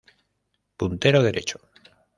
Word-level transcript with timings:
Puntero 0.79 1.21
derecho. 1.21 1.57